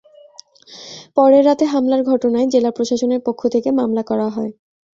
[1.17, 4.51] পরে রাতে হামলার ঘটনায় জেলা প্রশাসনের পক্ষ থেকে মামলা করা হয়।